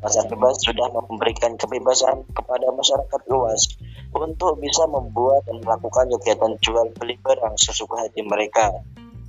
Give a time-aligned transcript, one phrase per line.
[0.00, 3.76] pasar bebas sudah memberikan kebebasan kepada masyarakat luas
[4.16, 8.72] untuk bisa membuat dan melakukan kegiatan jual beli barang sesuka hati mereka.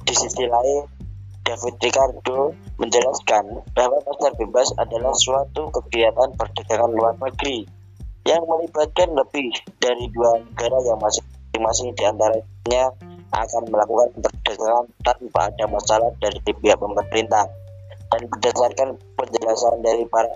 [0.07, 0.87] Di sisi lain,
[1.43, 7.67] David Ricardo menjelaskan bahwa pasar bebas adalah suatu kegiatan perdagangan luar negeri
[8.23, 9.49] yang melibatkan lebih
[9.81, 12.85] dari dua negara yang masing-masing di antaranya
[13.33, 17.49] akan melakukan perdagangan tanpa ada masalah dari pihak pemerintah
[18.11, 20.29] dan berdasarkan penjelasan dari para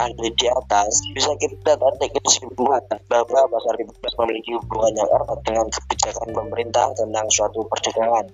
[0.00, 5.66] ahli di atas bisa kita tarik kesimpulan bahwa pasar bebas memiliki hubungan yang erat dengan
[5.68, 8.26] kebijakan pemerintah tentang suatu perdagangan.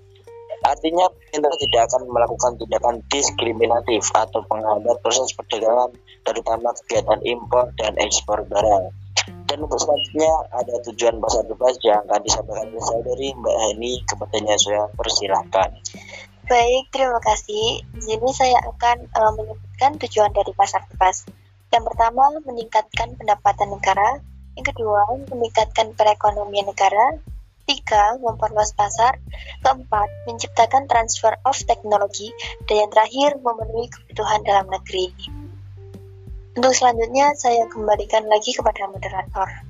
[0.59, 5.95] Artinya pemerintah tidak akan melakukan tindakan diskriminatif atau penghambat proses perdagangan
[6.27, 8.91] terutama kegiatan impor dan ekspor barang.
[9.49, 14.55] Dan untuk selanjutnya ada tujuan pasar bebas yang akan disampaikan oleh saudari Mbak Hani kepadanya
[14.61, 15.71] saya persilahkan.
[16.49, 17.85] Baik, terima kasih.
[17.93, 21.29] Di sini saya akan uh, menyebutkan tujuan dari pasar bebas.
[21.69, 24.21] Yang pertama, meningkatkan pendapatan negara.
[24.57, 27.21] Yang kedua, meningkatkan perekonomian negara.
[27.69, 29.21] Tiga, memperluas pasar.
[29.61, 32.33] Keempat, menciptakan transfer of teknologi.
[32.65, 35.13] Dan yang terakhir, memenuhi kebutuhan dalam negeri.
[36.57, 39.69] Untuk selanjutnya, saya kembalikan lagi kepada moderator.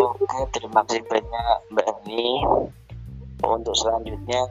[0.00, 2.40] Oke, terima kasih banyak Mbak Ani
[3.44, 4.44] untuk selanjutnya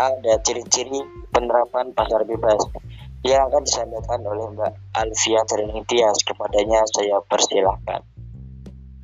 [0.00, 2.64] ada ciri-ciri penerapan pasar bebas
[3.26, 5.42] yang akan disampaikan oleh Mbak Alfia
[5.84, 6.18] Tias.
[6.24, 8.00] Kepadanya saya persilahkan.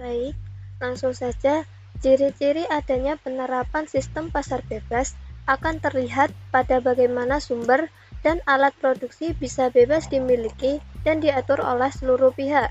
[0.01, 0.35] Baik,
[0.81, 1.65] langsung saja.
[1.97, 5.17] Ciri-ciri adanya penerapan sistem pasar bebas
[5.49, 7.89] akan terlihat pada bagaimana sumber
[8.21, 12.69] dan alat produksi bisa bebas dimiliki dan diatur oleh seluruh pihak,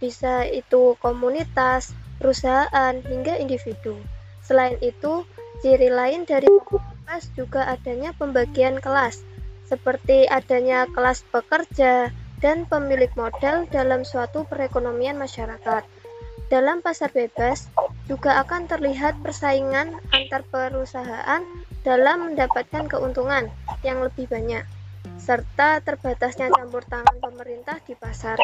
[0.00, 3.98] bisa itu komunitas, perusahaan, hingga individu.
[4.40, 5.28] Selain itu,
[5.62, 9.22] Ciri lain dari kelas juga adanya pembagian kelas,
[9.72, 12.12] seperti adanya kelas pekerja
[12.44, 15.88] dan pemilik modal dalam suatu perekonomian masyarakat.
[16.52, 17.72] Dalam pasar bebas
[18.04, 21.40] juga akan terlihat persaingan antar perusahaan
[21.80, 23.48] dalam mendapatkan keuntungan
[23.80, 24.68] yang lebih banyak,
[25.16, 28.36] serta terbatasnya campur tangan pemerintah di pasar.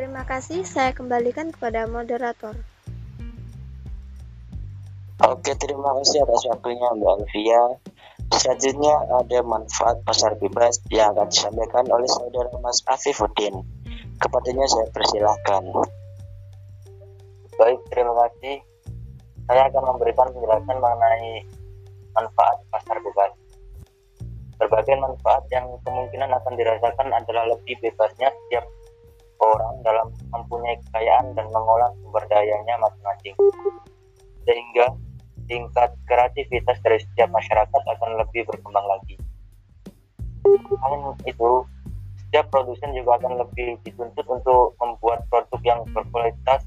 [0.00, 2.56] Terima kasih, saya kembalikan kepada moderator.
[5.20, 7.62] Oke, terima kasih atas waktunya Mbak Alvia.
[8.30, 13.58] Selanjutnya ada manfaat pasar bebas yang akan disampaikan oleh saudara Mas Afifuddin.
[14.22, 15.64] Kepadanya saya persilahkan.
[17.58, 18.62] Baik, terima kasih.
[19.50, 21.42] Saya akan memberikan penjelasan mengenai
[22.14, 23.34] manfaat pasar bebas.
[24.62, 28.64] Berbagai manfaat yang kemungkinan akan dirasakan adalah lebih bebasnya setiap
[29.42, 33.34] orang dalam mempunyai kekayaan dan mengolah sumber dayanya masing-masing.
[34.44, 34.86] Sehingga
[35.50, 39.18] tingkat kreativitas dari setiap masyarakat akan lebih berkembang lagi.
[40.46, 41.50] Selain itu,
[42.22, 46.62] setiap produsen juga akan lebih dituntut untuk membuat produk yang berkualitas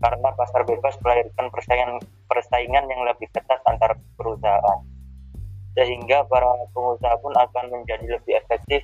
[0.00, 4.80] karena pasar bebas melahirkan persaingan, persaingan yang lebih ketat antar perusahaan.
[5.76, 8.82] Sehingga para pengusaha pun akan menjadi lebih efektif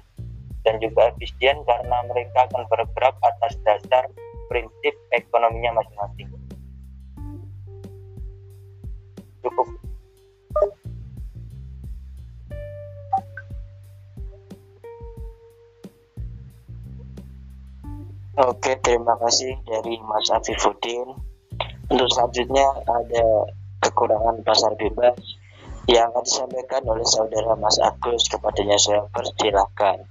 [0.63, 4.05] dan juga efisien karena mereka akan bergerak atas dasar
[4.53, 6.28] prinsip ekonominya masing-masing
[18.39, 21.11] Oke, terima kasih dari Mas Afifuddin.
[21.91, 23.51] Untuk selanjutnya ada
[23.83, 25.19] kekurangan pasar bebas
[25.91, 30.07] yang akan disampaikan oleh saudara Mas Agus kepadanya saya persilahkan.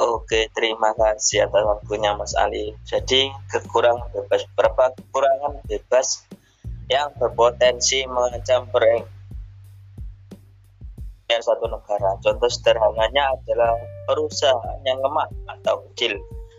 [0.00, 2.72] Oke, terima kasih atas waktunya Mas Ali.
[2.88, 6.24] Jadi kekurangan bebas, berapa kekurangan bebas
[6.88, 9.12] yang berpotensi mengancam perekonomian
[11.44, 12.16] suatu negara.
[12.16, 13.76] Contoh sederhananya adalah
[14.08, 16.16] perusahaan yang lemah atau kecil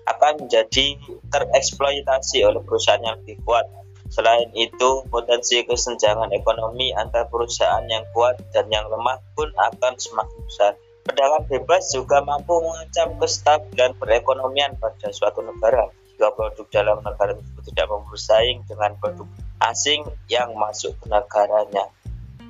[0.08, 1.00] akan menjadi
[1.32, 3.66] tereksploitasi oleh perusahaan yang lebih kuat.
[4.14, 10.40] Selain itu, potensi kesenjangan ekonomi antar perusahaan yang kuat dan yang lemah pun akan semakin
[10.46, 10.74] besar.
[11.04, 17.64] Perdagangan bebas juga mampu mengancam kestabilan perekonomian pada suatu negara jika produk dalam negara tersebut
[17.74, 19.28] tidak bersaing dengan produk
[19.66, 21.90] asing yang masuk ke negaranya.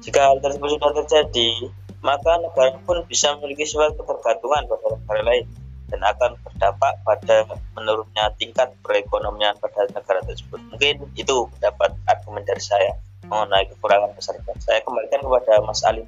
[0.04, 1.72] Jika hal tersebut sudah terjadi,
[2.04, 5.48] maka negara pun bisa memiliki suatu ketergantungan pada negara lain
[5.94, 7.46] dan akan berdampak pada
[7.78, 10.58] menurunnya tingkat perekonomian pada negara tersebut.
[10.74, 12.98] Mungkin itu pendapat argumen dari saya
[13.30, 14.34] mengenai kekurangan besar.
[14.58, 16.02] Saya kembalikan kepada Mas Ali.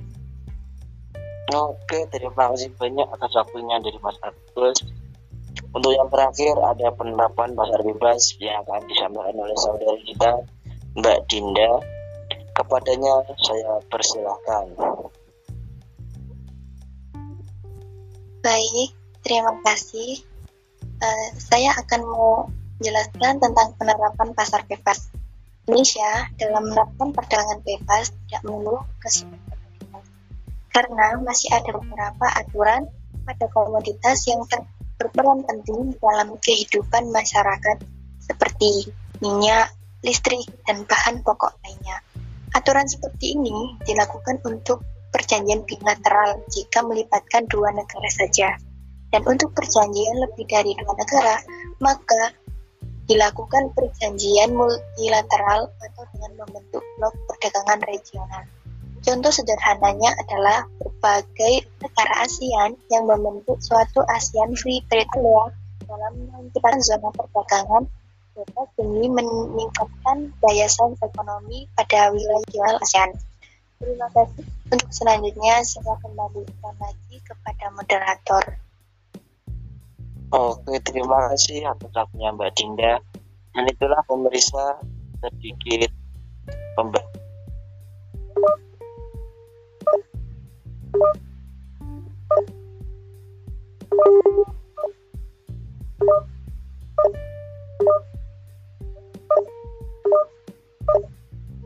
[1.54, 4.82] Oke, terima kasih banyak atas waktunya dari Mas Agus.
[5.70, 10.42] Untuk yang terakhir ada penerapan pasar bebas yang akan disampaikan oleh saudari kita
[10.98, 11.72] Mbak Dinda.
[12.56, 13.14] Kepadanya
[13.46, 14.66] saya persilahkan.
[18.42, 18.90] Baik,
[19.26, 20.22] terima kasih.
[21.02, 22.48] Uh, saya akan mau
[22.80, 25.10] jelaskan tentang penerapan pasar bebas.
[25.66, 29.66] Indonesia dalam menerapkan perdagangan bebas tidak melulu keseluruhan
[30.76, 32.86] karena masih ada beberapa aturan
[33.24, 34.44] pada komoditas yang
[35.00, 37.80] berperan penting dalam kehidupan masyarakat
[38.20, 38.92] seperti
[39.24, 39.72] minyak,
[40.04, 42.04] listrik, dan bahan pokok lainnya.
[42.52, 44.84] Aturan seperti ini dilakukan untuk
[45.16, 48.60] perjanjian bilateral jika melibatkan dua negara saja.
[49.16, 51.40] Dan untuk perjanjian lebih dari dua negara,
[51.80, 52.36] maka
[53.08, 58.44] dilakukan perjanjian multilateral atau dengan membentuk blok perdagangan regional.
[59.00, 65.48] Contoh sederhananya adalah berbagai negara ASEAN yang membentuk suatu ASEAN Free Trade Area
[65.88, 67.88] dalam menciptakan zona perdagangan
[68.36, 73.16] bebas demi meningkatkan daya saing ekonomi pada wilayah ASEAN.
[73.80, 74.44] Terima kasih.
[74.76, 78.65] Untuk selanjutnya, saya kembalikan lagi kepada moderator.
[80.36, 83.00] Oke, terima kasih atas waktunya Mbak Dinda.
[83.56, 84.84] Dan itulah pemeriksa
[85.24, 85.88] sedikit
[86.76, 87.24] pembahasan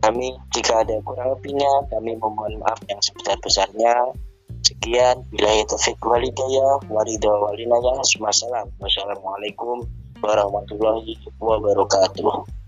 [0.09, 4.09] kami jika ada kurang lebihnya kami memohon maaf yang sebesar-besarnya
[4.59, 8.03] Sekian, bila itu walidaya, walidah walinaya,
[8.77, 9.87] Wassalamualaikum
[10.19, 12.58] warahmatullahi wabarakatuh.